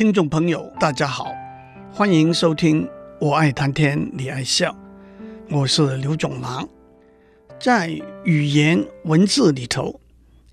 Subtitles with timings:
[0.00, 1.30] 听众朋友，大家好，
[1.92, 2.86] 欢迎收听
[3.20, 4.74] 《我爱谈天，你爱笑》，
[5.54, 6.66] 我是刘总郎。
[7.60, 7.90] 在
[8.24, 10.00] 语言文字里头，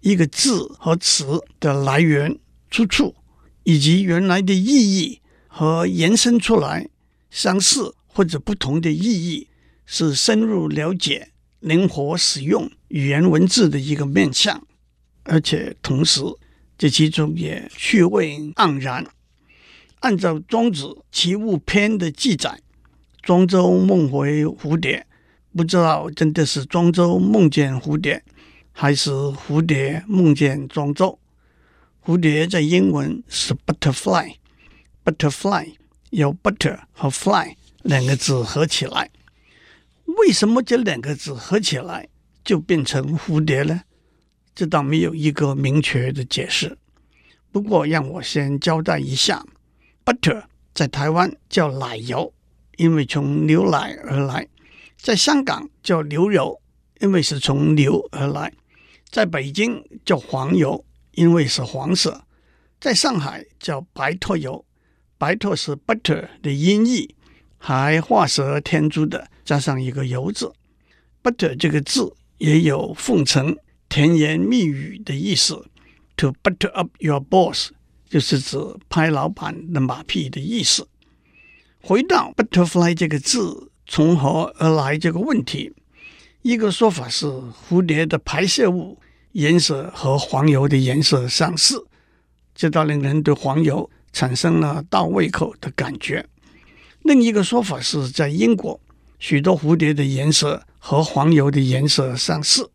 [0.01, 2.37] 一个字和词的来源、
[2.69, 3.15] 出处，
[3.63, 6.89] 以及原来的意义和延伸出来
[7.29, 9.47] 相似或者不同的意义，
[9.85, 11.29] 是深入了解、
[11.61, 14.61] 灵活使用语言文字的一个面向，
[15.23, 16.21] 而且同时，
[16.77, 19.07] 这其中也趣味盎然。
[19.99, 22.59] 按照《庄子·齐物篇》的记载，
[23.21, 25.07] 庄周梦回蝴蝶，
[25.55, 28.23] 不知道真的是庄周梦见蝴蝶，
[28.71, 31.17] 还是蝴蝶梦见庄周。
[32.05, 35.73] 蝴蝶在英文是 butterfly，butterfly
[36.11, 39.09] 由 butter 和 fly 两个字合起来。
[40.05, 42.07] 为什么这两个字合起来
[42.45, 43.81] 就变成蝴蝶呢？
[44.55, 46.77] 这倒没有一个明确的解释。
[47.51, 49.45] 不过，让我先交代一下
[50.07, 52.33] ：butter 在台湾叫奶油，
[52.77, 54.47] 因为从牛奶而来；
[54.95, 56.61] 在香港叫牛油，
[57.01, 58.49] 因为是从牛而来；
[59.09, 62.21] 在北京叫黄油，因为是黄色；
[62.79, 64.63] 在上海叫白橐油，
[65.17, 67.13] 白橐是 butter 的音译，
[67.57, 70.53] 还画蛇添足的加上一个油字。
[71.21, 73.57] butter 这个字也有奉承。
[73.89, 75.69] 甜言蜜语的意思
[76.17, 77.71] ，to butter up your boss，
[78.09, 78.57] 就是指
[78.89, 80.87] 拍老板的马屁的意思。
[81.81, 85.73] 回到 butterfly 这个字从何而来这个问题，
[86.41, 88.97] 一个说法是蝴蝶的排泄物
[89.33, 91.85] 颜色和黄油的颜色相似，
[92.55, 96.25] 这倒令人对黄油产生了倒胃口的感觉。
[97.03, 98.79] 另一个说法是在英国，
[99.19, 102.69] 许多蝴蝶的颜色和黄油的颜色相似。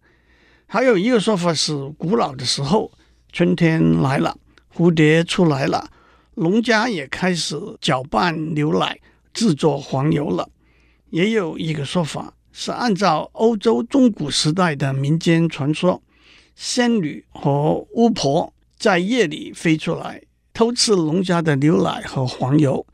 [0.67, 2.91] 还有一个说法是，古老的时候，
[3.31, 4.39] 春天来了，
[4.75, 5.91] 蝴蝶出来了，
[6.35, 8.99] 农家也开始搅拌牛奶，
[9.35, 10.49] 制作黄油了。
[11.11, 16.03] 也有一个说法是，按照欧洲中古时代的民间传说，
[16.57, 20.23] 仙女和巫婆在夜里飞出来
[20.55, 22.87] 偷吃农家的牛奶和黄油，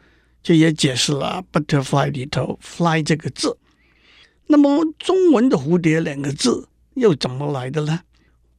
[0.42, 3.56] 这也解释了 butterfly 里头 fly 这个字。
[4.48, 8.00] 那么中文的蝴蝶两个字，又怎么来的呢？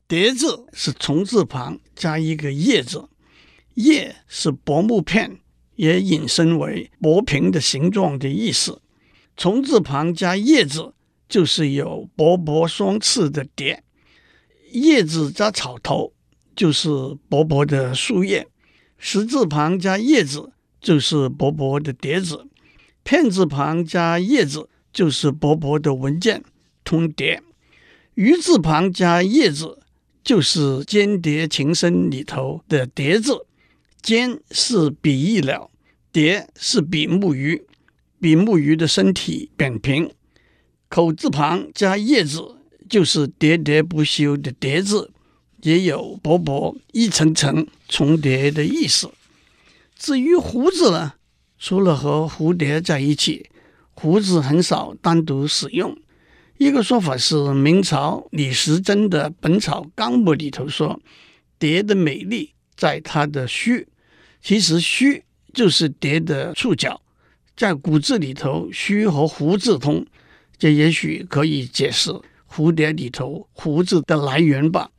[0.07, 3.08] 蝶字是虫字旁加一个叶字，
[3.79, 5.39] 叶是薄木片，
[5.77, 8.81] 也引申为薄平的形状的意思。
[9.37, 10.93] 虫字旁加叶子
[11.29, 13.81] 就是有薄薄双翅的蝶，
[14.73, 16.11] 叶子加草头
[16.53, 16.89] 就是
[17.29, 18.45] 薄薄的树叶，
[18.97, 20.51] 十字旁加叶子
[20.81, 22.47] 就是薄薄的碟子，
[23.03, 26.43] 片字旁加叶子就是薄薄的文件，
[26.83, 27.39] 通牒。
[28.15, 29.79] 鱼字旁加叶子，
[30.21, 33.45] 就是《间谍情深》里头的“谍”字。
[34.01, 35.69] 间是比翼鸟，
[36.11, 37.65] 蝶是比目鱼。
[38.21, 40.11] 比目鱼的身体扁平。
[40.89, 42.57] 口字旁加叶字，
[42.89, 45.11] 就是喋喋不休的“喋”字，
[45.61, 49.11] 也有薄薄一层层重叠的意思。
[49.95, 51.13] 至于胡子呢，
[51.57, 53.49] 除了和蝴蝶在一起，
[53.91, 55.97] 胡子很少单独使用。
[56.57, 60.99] 一个说法是，明朝李时珍的《本草纲目》里头说，
[61.57, 63.85] 蝶的美丽在它的须，
[64.41, 65.21] 其实须
[65.53, 67.01] 就是蝶的触角。
[67.57, 70.05] 在古字里头，须和胡字通，
[70.57, 72.09] 这也许可以解释
[72.49, 74.91] 蝴蝶里头胡子的来源吧。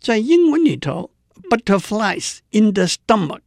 [0.00, 1.10] 在英文里头
[1.50, 3.40] ，butterflies in the stomach，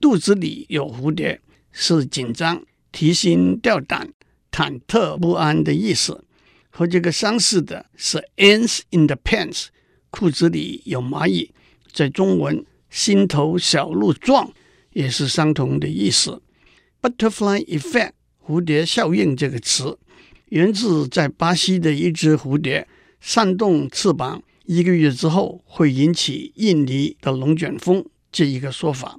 [0.00, 1.38] 肚子里有蝴蝶，
[1.70, 4.08] 是紧张、提心吊胆、
[4.50, 6.24] 忐忑不安的意思。
[6.70, 9.66] 和这个相似的是 ants in the pants，
[10.08, 11.52] 裤子里有蚂蚁，
[11.92, 14.52] 在中文心头小鹿撞
[14.92, 16.42] 也是相同的意思。
[17.00, 18.10] Butterfly effect，
[18.46, 19.98] 蝴蝶效应这个词
[20.50, 22.86] 源自在巴西的一只蝴蝶
[23.18, 29.18] 扇动翅膀一个月之后会引起印尼的龙卷风这一个说法。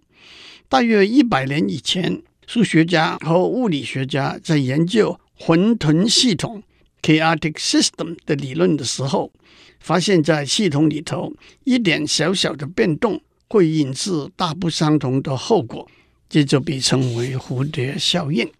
[0.70, 6.62] 大约一百年以前，数学家和物理学家在研究混沌系统。
[7.02, 9.34] Chaotic system 的理论的时候，
[9.80, 11.34] 发现，在系统里头，
[11.66, 15.90] 一点小小的变动会引致大不相同的后果，
[16.28, 18.52] 这就被称为蝴蝶效应。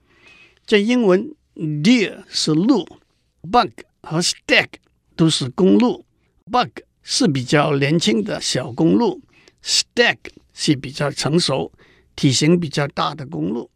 [0.66, 2.88] 在英文，deer 是鹿
[3.42, 3.72] ，bug
[4.02, 4.68] 和 stag
[5.16, 6.06] 都是公鹿
[6.46, 6.70] ，bug
[7.02, 9.22] 是比较年轻的小公鹿
[9.64, 10.18] ，stag
[10.54, 11.72] 是比较成熟、
[12.16, 13.70] 体型比较大的公鹿。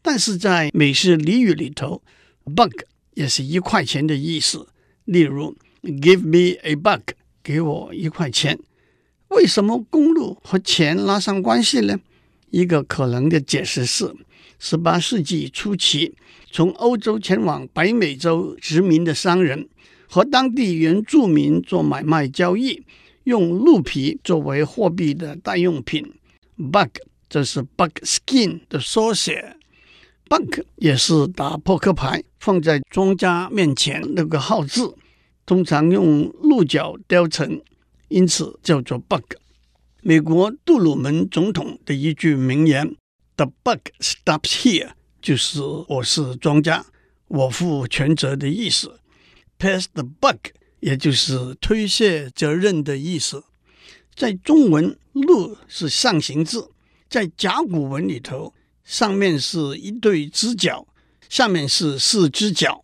[0.00, 2.02] 但是在美式俚语里头
[2.44, 2.72] ，bug
[3.14, 4.66] 也是一块钱的意思。
[5.04, 7.12] 例如，Give me a bug，
[7.42, 8.58] 给我一块钱。
[9.28, 11.98] 为什么公路和钱拉上关系呢？
[12.50, 14.14] 一个可能的解释是，
[14.58, 16.14] 十八世纪初期
[16.50, 19.68] 从欧洲前往北美洲殖民的商人
[20.08, 22.82] 和当地原住民做买卖交易，
[23.24, 26.14] 用鹿皮作为货币的代用品。
[26.56, 26.96] Bug
[27.28, 29.56] 这是 buckskin 的缩写。
[30.28, 34.94] Bug 也是打扑克牌放在庄家面前那个号字，
[35.44, 37.60] 通常用鹿角雕成，
[38.08, 39.34] 因此叫做 Bug。
[40.02, 42.96] 美国杜鲁门总统的一句名言
[43.36, 44.90] ：“The bug stops here”，
[45.20, 46.86] 就是我是庄家，
[47.26, 49.00] 我负全责的意思。
[49.58, 50.38] “Pass the buck”，
[50.80, 53.44] 也就是推卸责任的意思。
[54.14, 56.70] 在中文，“鹿”是上形字，
[57.08, 58.54] 在甲骨文里头。
[58.84, 60.86] 上面是一对直角，
[61.28, 62.82] 下面是四只脚。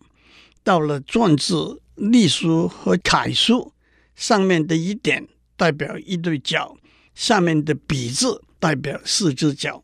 [0.62, 3.73] 到了篆字、隶书和楷书，
[4.14, 5.26] 上面的一点
[5.56, 6.76] 代表一对脚，
[7.14, 9.82] 下面的笔字代表四只脚。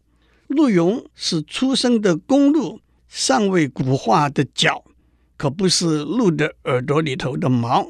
[0.48, 4.84] 鹿茸是出生的公鹿尚未骨化的脚，
[5.36, 7.88] 可不是鹿的耳朵里头的毛。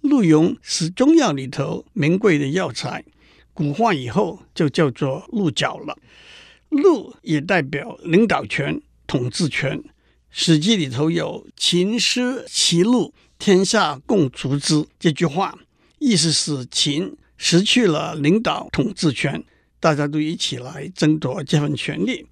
[0.00, 3.04] 鹿茸是中药里头名贵的药材，
[3.52, 5.98] 骨化以后就叫做鹿角了。
[6.68, 9.78] 鹿也代表领导权、统治权。
[10.30, 15.56] 《史记》里头有“秦师其鹿，天下共逐之”这句话，
[15.98, 19.42] 意思是秦失去了领导统治权，
[19.78, 22.26] 大家都一起来争夺这份权利。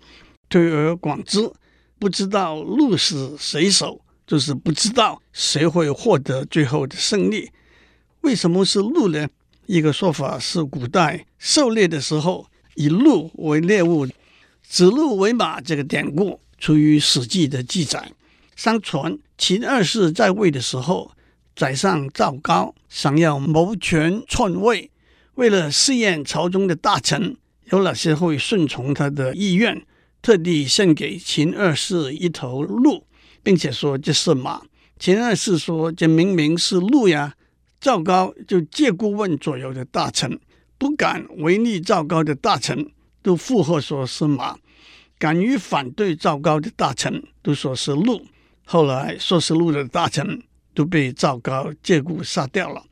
[0.48, 1.50] 推而广之，
[1.98, 7.50] 不知道鹿是谁手，就是不知道谁会获得最后的胜利。
[8.22, 9.28] 为什么是鹿呢？
[9.66, 14.06] 一个说法是，古代狩猎的时候以鹿为猎物。
[14.68, 18.10] 指鹿为马这个典故出于《史记》的记载。
[18.56, 21.12] 相传秦二世在位的时候，
[21.54, 24.90] 宰相赵高想要谋权篡位，
[25.34, 27.36] 为了试验朝中的大臣
[27.66, 29.86] 有哪些会顺从他的意愿，
[30.22, 33.06] 特地献给秦二世一头鹿，
[33.42, 34.62] 并且说这是马。
[34.98, 37.34] 秦二世说这明明是鹿呀。
[37.78, 40.40] 赵高就借故问左右的大臣，
[40.78, 42.90] 不敢违逆赵高的大臣。
[43.22, 44.56] 都附和说是马，
[45.18, 48.24] 敢于反对赵高的大臣都说是鹿。
[48.68, 50.42] 后来说是鹿的大臣
[50.74, 52.84] 都被赵高借故杀掉了。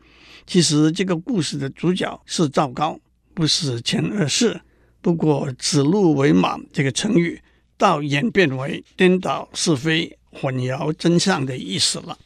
[0.47, 3.01] 其实这个故事的主角是赵高，
[3.35, 4.61] 不是秦二世。
[5.01, 7.43] 不过“指鹿为马”这个成语，
[7.77, 12.17] 倒演变为颠倒是非、混淆真相的意思了。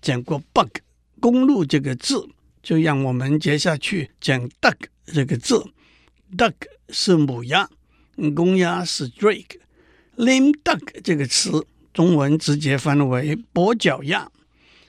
[0.00, 0.78] 讲过 “bug”
[1.20, 2.28] 公鹿这个字，
[2.62, 4.76] 就让我们接下去讲 “duck”
[5.06, 5.64] 这个字。
[6.36, 6.54] duck
[6.88, 7.70] 是母鸭，
[8.34, 9.60] 公鸭是 drake。
[10.16, 14.28] lame duck 这个词，中文直接翻为跛脚鸭。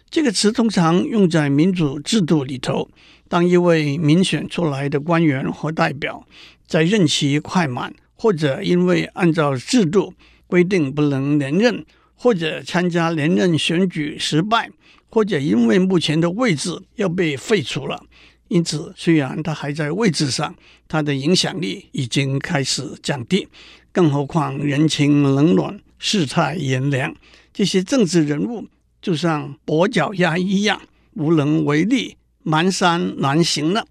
[0.09, 2.89] 这个词通常用在民主制度里头，
[3.27, 6.27] 当一位民选出来的官员或代表
[6.67, 10.13] 在任期快满，或者因为按照制度
[10.45, 11.83] 规定不能连任，
[12.13, 14.69] 或者参加连任选举失败，
[15.09, 18.03] 或者因为目前的位置要被废除了。
[18.49, 20.55] 因此，虽然他还在位置上，
[20.87, 23.47] 他的影响力已经开始降低。
[23.91, 27.15] 更何况人情冷暖、世态炎凉，
[27.53, 28.67] 这些政治人物
[29.01, 30.81] 就像跛脚鸭一样，
[31.13, 33.87] 无能为力，蹒跚难行了。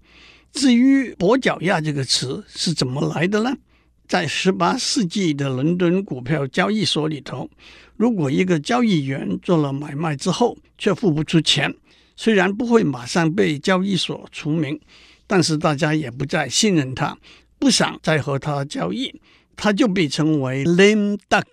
[0.51, 3.57] 至于“跛脚鸭”这个词是怎么来的呢？
[4.07, 7.49] 在十八世纪的伦敦股票交易所里头，
[7.97, 11.73] 如果一个交易员做了买卖之后却付不出钱。
[12.15, 14.79] 虽然不会马上被交易所除名，
[15.25, 17.17] 但是大家也不再信任他，
[17.57, 19.19] 不想再和他交易，
[19.55, 21.43] 他就被称为 lame duck。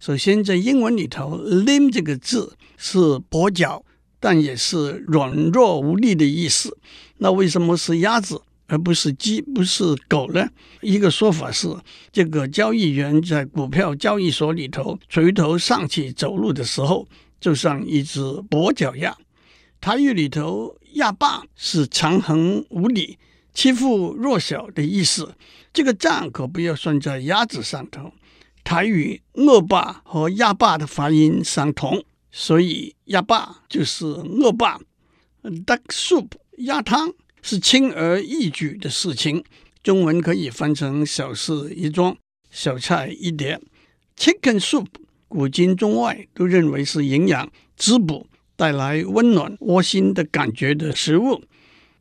[0.00, 2.98] 首先，在英文里头，lame 这个字是
[3.30, 3.84] 跛脚，
[4.20, 6.78] 但也是软弱无力的意思。
[7.16, 10.48] 那为什么是鸭子而不是鸡，不是狗呢？
[10.82, 11.66] 一个说法是，
[12.12, 17.08] 这个交易员在股票交易所里头垂头丧气走路的时候，
[17.40, 19.16] 就像一只跛脚鸭。
[19.80, 23.18] 台语里头“鸭霸”是强横无理、
[23.52, 25.34] 欺负弱小的意思。
[25.72, 28.12] 这个账可不要算在鸭子上头。
[28.68, 34.78] 台语“恶霸”和“鸭霸”的发音相同，所以“鸭霸”就是恶霸。
[35.42, 39.42] Duck soup 鸭汤是轻而易举的事情，
[39.82, 42.14] 中文可以翻成“小事一桩，
[42.50, 43.58] 小菜一碟”。
[44.18, 44.88] Chicken soup
[45.28, 48.26] 古今中外都认为是营养滋补。
[48.54, 51.42] 带来温暖窝心的感觉的食物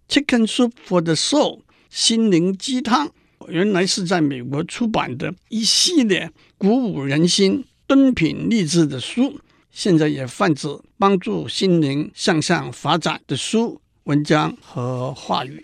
[0.09, 3.09] ，Chicken Soup for the Soul（ 心灵鸡汤）
[3.47, 9.39] 原来是在美国出版的一系列鼓舞人心、敦品励志的书，
[9.71, 15.63] 现在也泛指帮助心灵向上发展的书、文章和话语。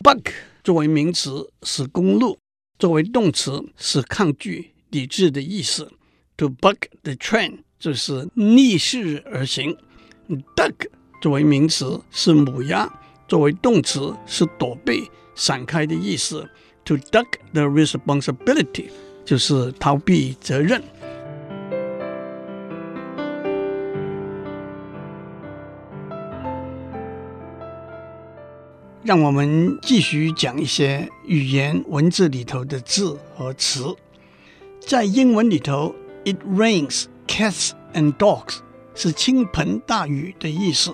[0.00, 0.32] Buck
[0.64, 2.38] 作为名词是公路，
[2.78, 5.92] 作为动词是抗拒、抵制的意思。
[6.38, 9.76] To buck the train 就是逆势而行。
[10.56, 10.88] Duck
[11.20, 12.90] 作为名词是母鸭，
[13.28, 16.48] 作为动词是躲避、闪开的意思。
[16.90, 18.90] To duck the responsibility
[19.24, 20.82] 就是逃避责任。
[29.04, 33.94] 让我们继续讲一些语言文字里头的字和词。
[34.80, 35.94] 在英文里头
[36.24, 38.56] ，It rains cats and dogs
[38.96, 40.92] 是倾盆大雨的意思。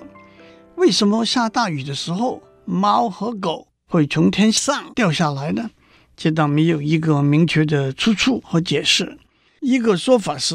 [0.75, 5.71] 为什么下大雨的时候，猫和狗会从天上掉下来呢？
[6.17, 9.19] 这倒没有一个明确的出处和解释。
[9.61, 10.55] 一个说法是，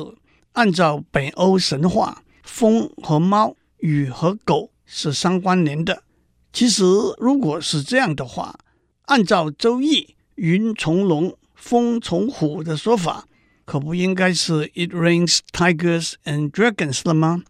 [0.54, 6.04] 按照北欧神话，风和猫、雨和狗是相关联的。
[6.52, 6.84] 其实，
[7.18, 8.58] 如果是这样的话，
[9.04, 10.02] 按照《周易》
[10.36, 13.28] “云从龙，风从虎”的说法，
[13.66, 17.44] 可不应该是 “It rains tigers and dragons” 了吗？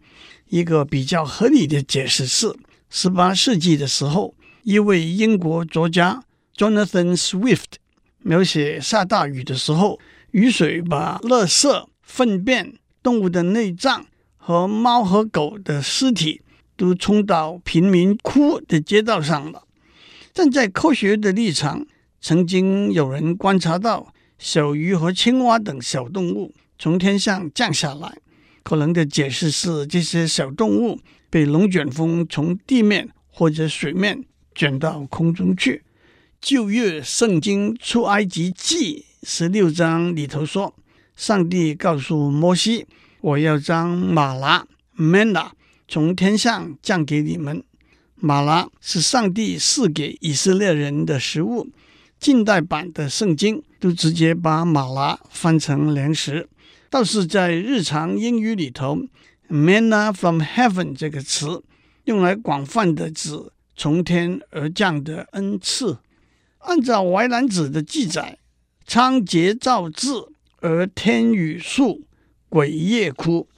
[0.48, 2.54] 一个比较合理的解释是，
[2.90, 6.24] 十八世纪的时候，一位英国作家
[6.56, 7.81] Jonathan Swift。
[8.22, 9.98] 描写下大雨的时候，
[10.30, 16.42] 雨水把垃圾、粪便、动物的内脏和猫和狗的尸体
[16.76, 19.64] 都冲到贫民窟的街道上了。
[20.32, 21.86] 站在科学的立场，
[22.20, 28.16] 曾经有人观察到小鱼和青蛙等小动物从天上降下来，
[28.62, 30.98] 可能的解释是这些小动物
[31.28, 34.24] 被龙卷风从地面或者水面
[34.54, 35.82] 卷到空中去。
[36.42, 40.74] 旧约圣经出埃及记十六章里头说，
[41.14, 42.84] 上帝告诉摩西
[43.22, 44.66] ：“我要将吗哪
[44.98, 45.52] （manna）
[45.86, 47.62] 从天上降给你们。
[48.16, 51.68] 吗哪是上帝赐给以色列人的食物。
[52.18, 56.48] 近代版的圣经都直接把吗哪翻成粮食，
[56.90, 58.98] 倒是在日常英语里头
[59.48, 61.62] ，manna from heaven 这个词
[62.06, 63.38] 用来广泛的指
[63.76, 65.98] 从天而降的恩赐。
[66.62, 68.38] 按照《淮南子》的记载，
[68.86, 72.02] 仓颉造字而天雨粟，
[72.48, 73.48] 鬼夜哭。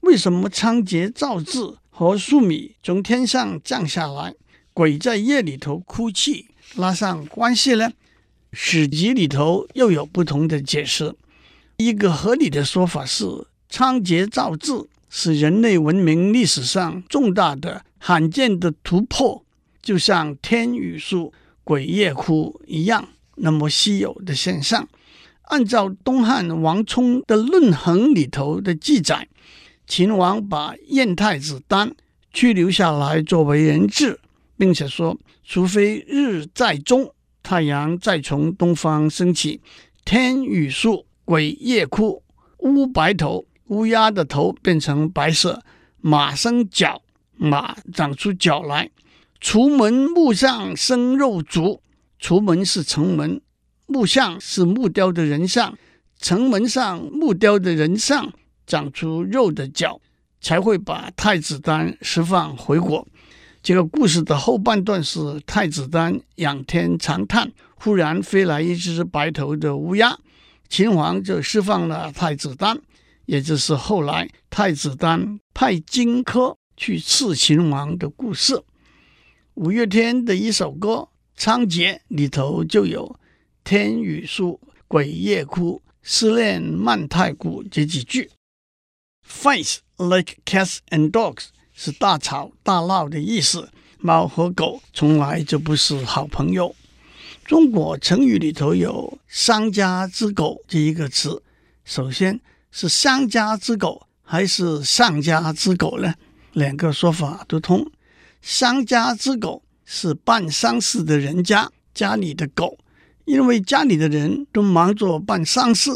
[0.00, 4.34] 为什么仓颉造字和粟米从天上降下来，
[4.72, 7.92] 鬼在夜里头哭泣拉上关系呢？
[8.52, 11.14] 史籍里头又有不同的解释。
[11.76, 13.26] 一个合理的说法是，
[13.68, 19.44] 仓颉造字是人类文明历史上重大的、罕见的突破，
[19.82, 21.32] 就像天雨粟。
[21.64, 24.86] 鬼夜哭一样那么稀有的现象，
[25.42, 29.26] 按照东汉王充的《论衡》里头的记载，
[29.86, 31.94] 秦王把燕太子丹
[32.32, 34.20] 拘留下来作为人质，
[34.56, 39.60] 并且说，除非日在中，太阳再从东方升起，
[40.04, 42.22] 天雨粟，鬼夜哭，
[42.58, 45.62] 乌白头，乌鸦的头变成白色，
[46.00, 47.02] 马生角，
[47.36, 48.90] 马长出角来。
[49.44, 51.82] 橱门木像生肉足，
[52.18, 53.42] 橱门是城门，
[53.84, 55.76] 木像是木雕的人像，
[56.18, 58.32] 城门上木雕的人像
[58.66, 60.00] 长出肉的脚，
[60.40, 63.06] 才会把太子丹释放回国。
[63.62, 70.18] 这个故事的后半段是太子丹仰天长叹，忽然飞来一只白头的乌鸦，
[70.70, 72.80] 秦王就释放了太子丹，
[73.26, 78.64] 也就是后来太子丹派荆轲去刺秦王的故事。
[79.54, 80.88] 五月天的一首歌
[81.36, 83.20] 《仓颉》里头就有
[83.62, 88.32] “天雨粟，鬼夜哭，思念万太古”这几句。
[89.24, 93.70] Fights like cats and dogs 是大吵大闹的意思。
[94.00, 96.74] 猫和狗从来就不是好朋友。
[97.44, 101.44] 中国成语里头有“丧家之狗”这一个词，
[101.84, 102.40] 首先
[102.72, 106.14] 是“丧家之狗”还是“丧家之狗”呢？
[106.54, 107.88] 两个说法都通。
[108.46, 112.78] 丧家之狗是办丧事的人家家里的狗，
[113.24, 115.90] 因为家里的人都忙着办丧事，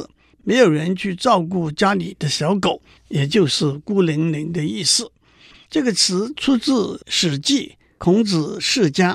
[0.45, 5.13] 没有人去照顾家里的小狗，也就是孤零零的意思。
[5.69, 6.73] 这个词出自
[7.07, 9.15] 《史记·孔子世家》。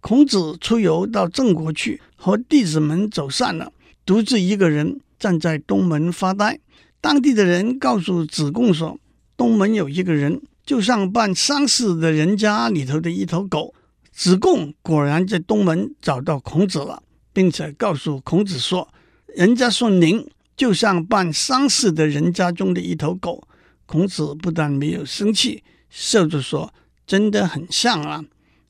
[0.00, 3.70] 孔子出游到郑国去，和弟子们走散了，
[4.06, 6.58] 独自一个人站在东门发呆。
[7.02, 8.98] 当地的人告诉子贡说
[9.36, 13.74] ：“东门有一个人。”就像办丧事的人家里头的一头狗，
[14.12, 18.88] 子贡果然在东门找到孔子了，并且告诉孔子说
[19.34, 20.24] ：“人家说您
[20.56, 23.48] 就像办丧事的人家中的一头狗。”
[23.84, 26.72] 孔子不但没有生气，笑着说
[27.04, 28.24] ：“真的很像啊。”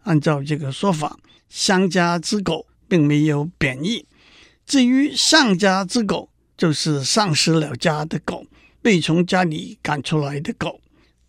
[0.05, 1.19] 按照这个说法，
[1.51, 4.07] 丧家之狗并没有贬义。
[4.65, 8.47] 至于丧家之狗，就是丧失了家的狗，
[8.81, 10.81] 被从家里赶出来的狗。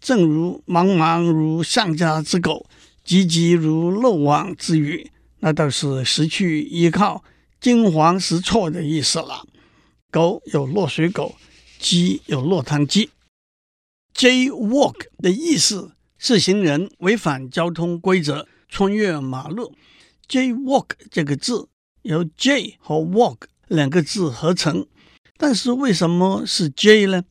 [0.02, 2.66] 正如茫茫如丧家之狗，
[3.04, 7.24] 急急如漏网之鱼，那倒是失去依靠、
[7.60, 9.46] 惊慌失措的意思了。
[10.10, 11.36] 狗有落水狗，
[11.78, 13.12] 鸡有落汤鸡。
[14.14, 19.76] J walk 的意思是行人违反交通规则，穿越马路。
[20.28, 21.70] J walk 这个字
[22.02, 24.88] 由 J 和 walk 两个字合成，
[25.38, 27.24] 但是为什么是 J 呢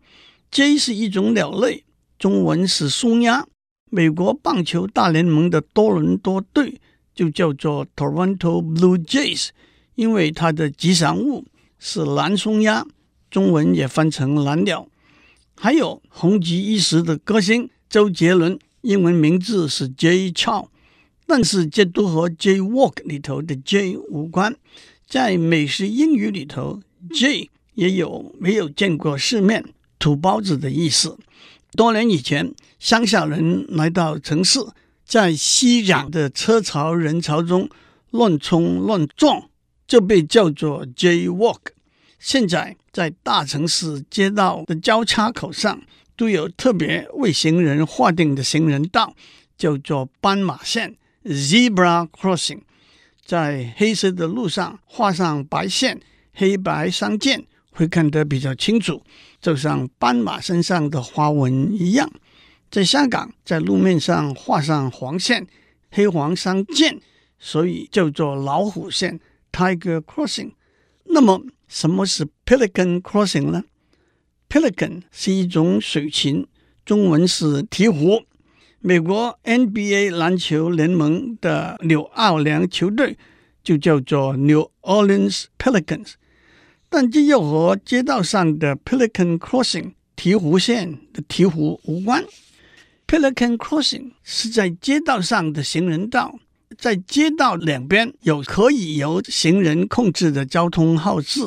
[0.51, 1.85] ？J 是一种鸟类，
[2.21, 3.47] 中文是松鸦。
[3.89, 6.79] 美国棒球大联盟的多伦多队
[7.15, 9.49] 就叫做 Toronto Blue Jays，
[9.95, 11.47] 因为它的吉祥物
[11.79, 12.87] 是蓝松鸦，
[13.31, 14.87] 中文也翻成蓝鸟。
[15.57, 20.69] 还有红极一时的歌星周杰伦，英文名字是 Jay Chou，
[21.27, 24.55] 但是这都和 Jaywalk 里头的 Jay 无关。
[25.09, 29.65] 在美式英语里头，Jay 也有没有见过世面、
[29.99, 31.19] 土包子的意思。
[31.77, 34.59] 多年以前，乡下人来到城市，
[35.05, 37.69] 在熙攘的车潮人潮中
[38.11, 39.49] 乱冲乱撞，
[39.87, 41.59] 就被叫做 Jaywalk。
[42.19, 45.81] 现在，在大城市街道的交叉口上，
[46.17, 49.15] 都有特别为行人划定的行人道，
[49.57, 52.61] 叫做斑马线 （Zebra Crossing）。
[53.25, 56.01] 在黑色的路上画上白线，
[56.35, 59.03] 黑白相间，会看得比较清楚，
[59.41, 62.11] 就像斑马身上的花纹一样。
[62.71, 65.47] 在香港，在路面上画上黄线，
[65.91, 67.01] 黑黄相间，
[67.39, 69.19] 所以叫做老虎线
[69.51, 70.53] （Tiger Crossing）。
[71.05, 73.65] 那么，什么是 Pelican Crossing 呢
[74.49, 76.47] ？Pelican 是一种水禽，
[76.85, 78.25] 中文是鹈鹕。
[78.79, 83.19] 美国 NBA 篮球联盟的纽奥良球队
[83.63, 86.13] 就叫做 New Orleans Pelicans，
[86.91, 92.25] 但这又和街道上的 Pelican Crossing 鹈鹕线的鹈鹕无关。
[93.07, 96.35] Pelican Crossing 是在街道上的行人道，
[96.77, 101.41] 在街道两边有可以由行人控制的交通号志，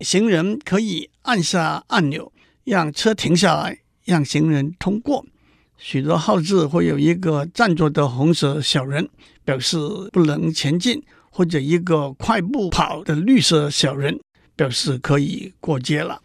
[0.00, 2.30] 行人可以按下按钮
[2.64, 5.24] 让车停下来，让行人通过。
[5.78, 9.08] 许多号志会有一个站着的红色小人，
[9.44, 9.78] 表示
[10.12, 14.18] 不能前进；或者一个快步跑的绿色小人，
[14.56, 16.20] 表示可以过街了。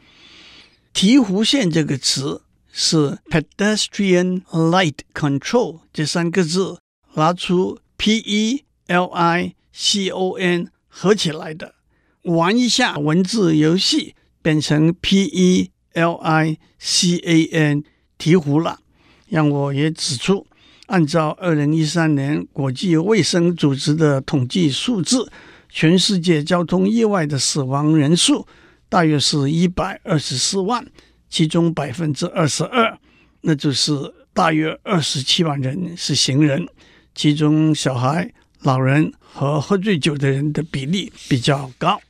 [0.93, 6.79] 鹈鹕线这个词是 pedestrian light control 这三个字
[7.13, 11.75] 拿出 p e l i c o n 合起来的，
[12.23, 17.83] 玩一下文字游戏，变成 p e l i c a n
[18.17, 18.79] 鹈鹕了。
[19.27, 20.47] 让我也指出，
[20.87, 25.31] 按照二零一三年国际卫生组织的统计数字，
[25.69, 28.47] 全世界交通意外的死亡人数
[28.89, 30.85] 大约是一百二十四万，
[31.29, 32.97] 其中百分之二十二，
[33.41, 33.93] 那就是
[34.33, 36.67] 大约二十七万人是行人，
[37.13, 42.01] 其中小孩、老人和喝醉酒的人的比例比较高。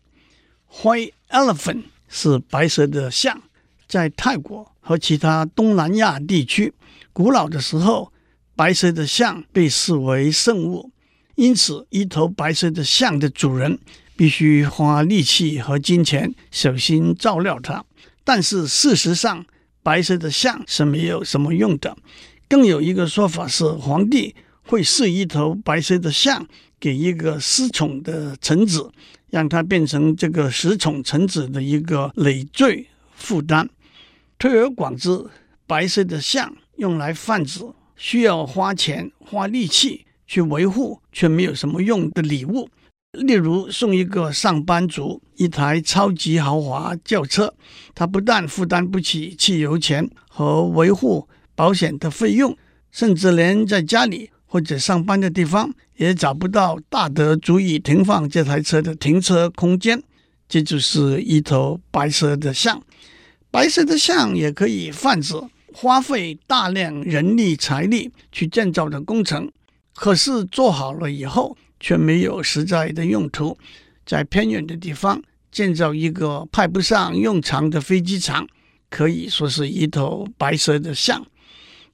[0.81, 3.41] White elephant 是白色的象，
[3.87, 6.73] 在泰国和其他东南亚地区。
[7.11, 8.13] 古老的时候，
[8.55, 10.91] 白色的象被视为圣物，
[11.39, 13.79] 因此一头白色的象的主人
[14.17, 17.85] 必须花力气和金钱小心照料它。
[18.25, 19.45] 但是事实上，
[19.81, 21.97] 白色的象是没有什么用的。
[22.49, 26.45] 更有一个说法是，皇帝会赐一头白色的象
[26.77, 28.91] 给一个失宠的臣子，
[29.29, 33.69] 让他变成这个失宠臣子的一个累赘负担。
[34.37, 35.25] 推而广之，
[35.65, 36.53] 白色的象。
[36.75, 42.69] 用来贩子需要花钱花力气去维护，却没有什么用的礼物，
[43.13, 47.51] 例如送一个上班族一台超级豪华轿车，
[47.95, 52.55] 他不但负担不起汽油钱和维护保险的费用，
[52.91, 59.99] 甚至连在家里或者上班的地方也找不到大得足以停放这台车的停车空间。
[60.47, 62.79] 这就是一头白色的象，
[63.49, 65.33] 白色的象也可以泛指。
[65.71, 69.49] 花费大量人力财力去建造的工程，
[69.99, 73.57] 可是做好了以后却没有实在的用途。
[74.05, 78.47] 在偏远的地方建造一个派不上用场的飞机场，
[78.89, 81.27] 可以说是一头白色的象。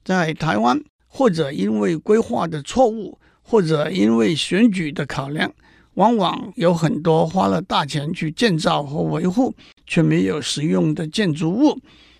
[0.04, 5.52] 在台湾，或者因为规划的错误，或者因为选举的考量，
[5.94, 9.52] 往往有很多花了大钱去建造和维护
[9.84, 11.76] 却没有实用的建筑物。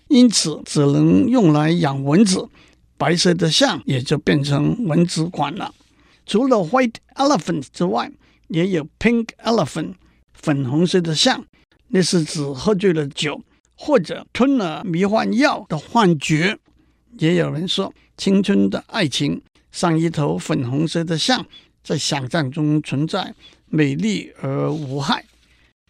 [0.09, 2.49] 因此，只能用来养蚊子，
[2.97, 5.73] 白色的象也就变成蚊子馆了。
[6.27, 8.11] 除了 white elephant 之外，
[8.49, 9.93] 也有 pink elephant
[10.33, 11.45] 粉红色的象，
[11.87, 13.41] 那是指喝醉了酒
[13.75, 16.59] 或者吞了迷幻药的幻觉。
[17.17, 21.47] 也有人说，青春的爱情像一头粉红色的象，
[21.81, 23.33] 在想象中存在，
[23.67, 25.23] 美丽而无害。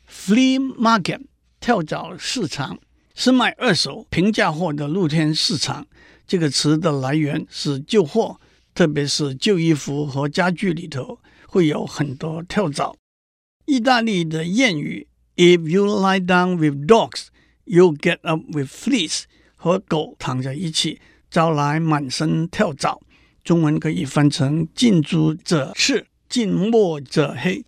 [0.08, 1.22] Flea market
[1.60, 2.78] 跳蚤市场
[3.16, 5.88] 是卖二手平价货的露天市场。
[6.28, 8.40] 这个词的来源是旧货，
[8.78, 12.96] 特别是旧衣服和家具里头会有很多跳蚤。
[13.66, 17.30] 意大利的谚语 “If you lie down with dogs,
[17.64, 19.24] you get up with fleas”，
[19.56, 23.02] 和狗躺在一起，招来满身跳蚤。
[23.44, 27.66] 中文可以翻成“近朱者赤，近墨者黑”。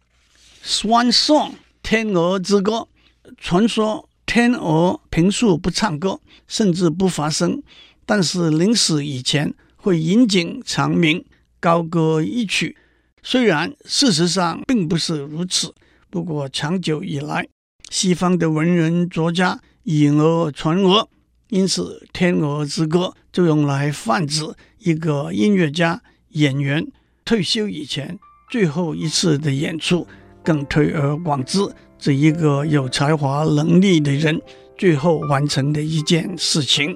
[0.63, 2.87] Swan song，天鹅之歌。
[3.35, 7.63] 传说天鹅平素不唱歌，甚至不发声，
[8.05, 9.55] 但是临死以前
[9.89, 11.25] 会引颈长鸣，
[11.59, 12.77] 高歌一曲。
[13.23, 15.73] 虽然事实上并不是如此。
[16.11, 17.47] 不过，长久以来，
[17.89, 21.09] 西方的文人作家以讹传讹，
[21.49, 22.99] 因此《天鹅之歌》
[23.33, 25.99] 就用来泛指一个音乐家、
[26.33, 26.85] 演员
[27.25, 28.19] 退休以前
[28.51, 30.05] 最后一次的演出。
[30.43, 31.59] 更推而广之，
[31.97, 34.39] 这一个有才华、能力的人
[34.77, 36.95] 最后完成的一件事情。